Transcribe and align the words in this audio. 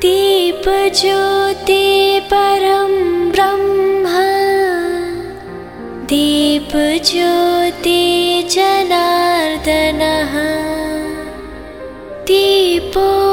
दीपज्योति 0.00 1.84
परं 2.32 2.92
ब्रह्म। 3.30 4.04
दीपज्योति 6.06 8.02
जनार्दनः। 8.50 10.32
दीपो 12.24 13.23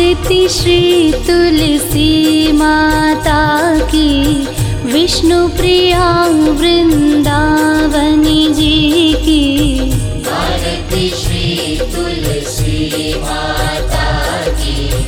आरती 0.00 0.48
श्री 0.48 1.12
तुलसी 1.12 2.52
माता 2.52 3.78
की। 3.78 4.48
विष्णु 4.92 5.48
प्रिया 5.48 6.28
वृंदावनी 6.28 8.54
जी 8.54 9.14
की। 9.18 9.90
आरती 10.30 11.10
श्री 11.10 11.78
तुलसी 11.80 13.20
माता 13.20 14.48
की। 14.48 15.04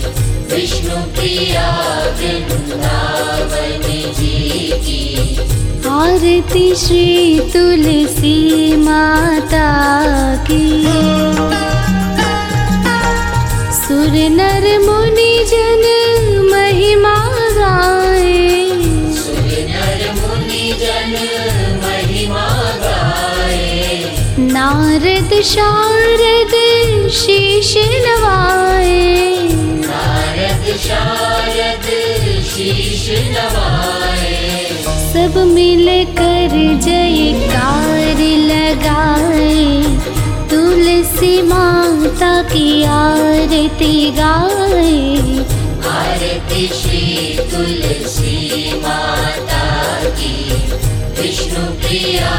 विष्णु 0.56 0.96
प्रिया 0.96 1.78
वृंदावनी 2.18 3.94
जी 3.94 4.72
की। 4.72 5.38
आरती 5.88 6.74
श्री 6.74 7.40
तुलसी 7.40 8.76
माता 8.76 10.36
की। 10.36 11.31
नर 14.36 14.64
मुनि 14.84 15.32
जन 15.50 15.82
महिमा 16.52 17.16
गाए। 17.56 18.38
नर 19.72 20.00
मुनि 20.18 20.64
जन 20.82 21.12
महिमा 21.84 22.46
गाए 22.84 23.70
नारद 24.54 25.32
शारद 25.52 26.54
शीश 27.20 27.74
नवाए। 28.06 29.00
नारद 29.86 30.64
शारद 30.86 31.88
शीश 32.52 33.04
नवाए 33.36 34.40
सब 35.12 35.38
मिल 35.54 35.88
कर 36.18 36.52
जयकार 36.86 37.91
की 42.52 42.84
आरती 42.84 44.10
गाए। 44.10 45.16
आरती 45.90 46.66
श्री 46.68 47.38
तुलसी 47.38 48.72
माता 48.76 50.00
की। 50.04 50.52
विष्णु 51.22 51.64
प्रिया 51.66 52.34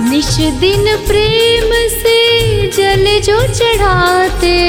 निश 0.10 0.36
दिन 0.60 0.98
प्रेम 0.98 1.72
से 1.90 2.18
जल 2.68 3.22
जो 3.22 3.54
चढ़ाते 3.54 4.60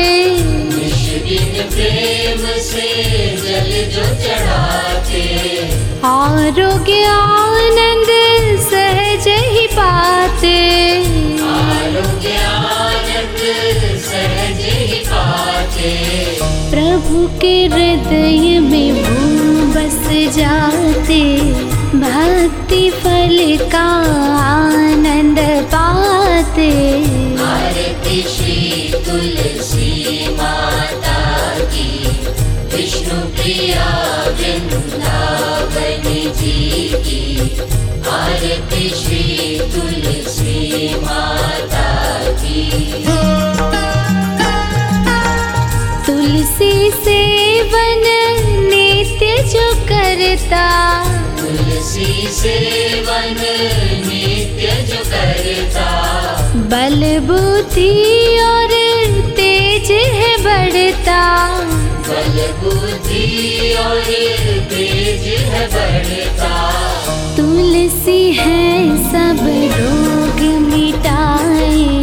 प्रेम 1.39 2.47
से 2.61 2.89
जल 3.37 3.71
जो 3.91 4.05
चढ़ाते। 4.25 5.23
आरोग्य 6.05 7.05
आनंद 7.05 8.09
सहज 8.61 9.29
ही 9.29 9.67
पाते। 9.67 10.57
आरोग्य 11.45 12.37
आनंद 12.45 13.39
सहज 14.01 14.61
ही 14.61 14.99
पाते। 14.99 15.95
प्रभु 16.71 17.41
के 17.41 17.67
हृदय 17.67 18.59
में 18.59 18.93
वो 18.93 19.67
बस 19.75 20.09
जाते। 20.37 21.39
भक्ति 21.95 22.91
फल 22.91 23.57
का 23.67 23.87
प्रिया 33.51 33.87
वृंदावनी 34.39 36.21
जी 36.39 36.59
की 37.07 37.23
आरती 38.11 38.85
श्री 38.99 39.25
तुलसी 39.73 40.55
माता 40.99 41.89
की 42.43 42.63
तुलसी 46.07 46.73
सेवन 47.01 48.07
नित्य 48.69 49.33
जो 49.55 49.67
करता। 49.91 50.65
तुलसी 51.41 52.11
सेवन 52.39 53.37
नित्य 54.07 54.67
जो 54.93 55.03
करता। 55.11 55.89
बल 56.71 57.03
बुद्धि 57.27 57.93
और 58.45 58.60
तुलसी 67.37 68.33
है 68.33 68.63
सब 69.13 69.39
रोग 69.77 70.41
मिटाए। 70.69 72.03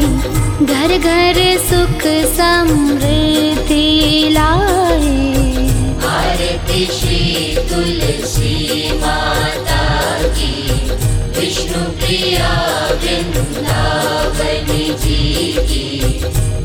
घर 0.65 0.97
घर 0.97 1.37
सुख 1.69 2.01
समृद्धि 2.37 4.29
लाए। 4.31 5.27
श्री 6.91 7.55
तुलसी 7.69 8.53
माता 8.93 9.83
की, 10.27 10.71
विष्णु 11.39 11.83
प्रिया 11.99 12.49
वृंदावनी 13.03 14.85
जी 14.93 15.55
की। 15.59 15.85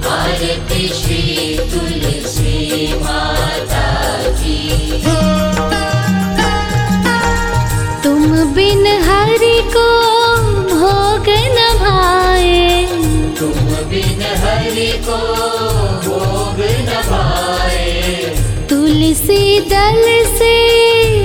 आरती 0.09 0.89
श्री 0.89 1.22
दल 19.69 20.25
से 20.39 20.55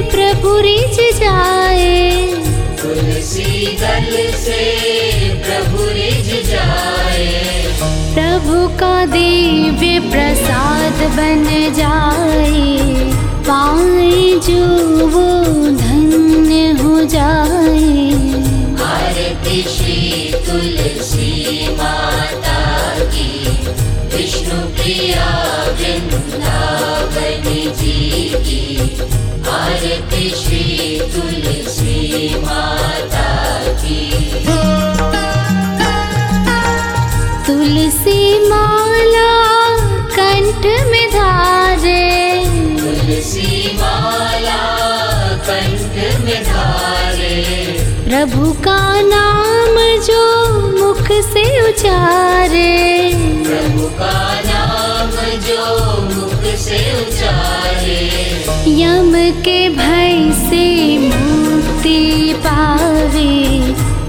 प्रभु 0.02 0.60
रिझ 0.60 1.20
जाए। 1.20 2.22
तुलसी 2.82 3.78
दल 3.82 4.32
से 4.34 4.62
प्रभु 5.34 5.84
रिझ 5.84 6.50
जाए। 6.50 7.28
प्रभु 8.14 8.80
का 8.80 9.06
दिव्य 9.06 10.00
प्रसाद 10.00 10.94
बन 10.94 11.44
जाए। 11.74 12.78
पाए 13.50 14.40
जो 14.48 14.66
वो 15.08 15.28
श्री 30.36 31.00
तुलसी 31.14 32.36
माता 32.40 33.30
की 33.82 34.10
तुलसी 37.48 38.22
माला 38.50 39.30
कंठ 40.18 40.66
में 40.92 41.08
धारे 41.12 42.04
तुलसी 42.80 43.78
माला 43.82 44.62
कंठ 45.50 45.96
में 46.26 46.44
धारे 46.44 47.36
प्रभु 48.08 48.52
का 48.68 48.80
नाम 49.02 49.76
जो 50.08 50.24
मुख 50.80 51.08
से 51.34 51.46
उचारे। 51.70 52.70
प्रभु 53.48 53.88
का 54.00 54.47
से 56.56 56.80
उचारे 57.02 58.02
यम 58.82 59.12
के 59.42 59.70
भय 59.70 60.32
से 60.50 60.66
मुक्ति 60.98 62.34
पावे, 62.38 63.36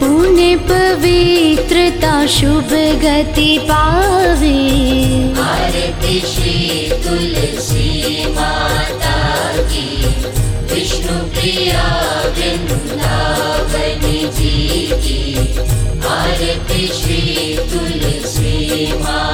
पुण्य 0.01 0.57
पवित्रता 0.57 2.27
शुभ 2.27 2.71
गति 3.05 3.59
पावे। 3.71 4.59
श्री 6.19 6.89
तुलसी 7.05 8.25
माता 8.29 9.17
की, 9.63 9.89
विष्णु 10.73 11.19
प्रिया 11.31 11.87
वृंदावन 12.37 14.01
जी 14.37 14.89
की। 14.93 15.49
आरती 16.09 16.87
श्री 16.89 17.57
तुलसी 17.73 18.93
माता 18.99 19.28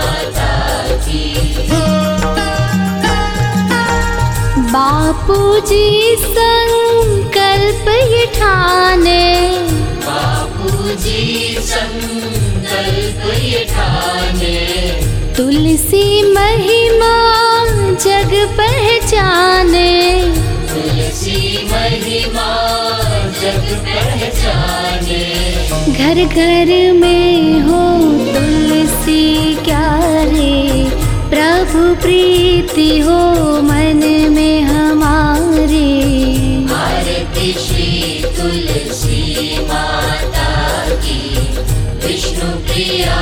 जी 5.68 6.16
संकल्प 6.16 7.88
ये 7.88 8.24
ठाने। 8.34 9.24
बापू 10.04 10.94
जी 11.04 11.56
संकल्प 11.60 13.22
ये 13.42 13.64
ठाने। 13.70 14.56
तुलसी 15.36 16.06
महिमा 16.32 17.14
जग 18.04 18.34
पहचाने। 18.58 19.92
तुलसी 20.72 21.40
महिमा 21.72 22.48
जग 23.40 23.66
पहचाने। 23.88 25.24
घर 25.92 26.24
घर 26.24 26.92
में 26.92 27.63
माता 39.58 40.50
की 41.04 41.20
विष्णु 42.06 42.48
प्रिया 42.66 43.16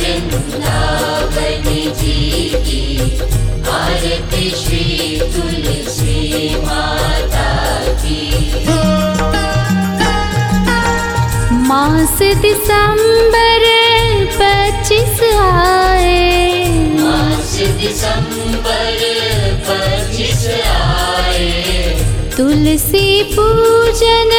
वृंदावन 0.00 1.66
जी 2.00 2.50
की 2.66 2.82
आरती 3.70 4.50
श्री 4.50 5.18
तुलसी 5.34 6.54
माता 6.66 7.50
की 8.02 8.20
मास 11.68 12.18
दिसंबर 12.42 13.62
पच्चीस 14.38 15.20
आए। 15.40 16.68
मास 17.00 17.56
दिसंबर 17.80 19.13
तुलसी 22.36 23.22
पूजन 23.32 24.30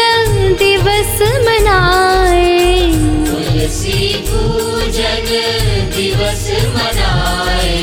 दिवस 0.59 1.19
मनाए। 1.45 2.79
तुलसी 3.27 4.01
पूजन 4.27 5.29
दिवस 5.95 6.43
मनाए। 6.75 7.79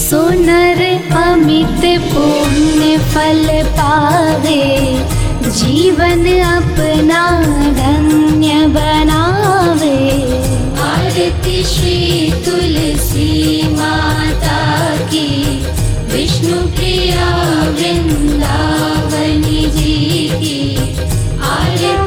सोनर 0.00 0.82
अमित 1.22 1.84
पुण्य 2.10 2.98
फल 3.14 3.46
पावे। 3.78 4.64
जीवन 5.50 6.26
अपना 6.42 7.22
धन्य 7.72 8.66
बना 8.66 8.95
वृन्दानि 17.76 19.66
जी 19.66 20.28
की। 20.28 20.76
आर्य 21.40 22.05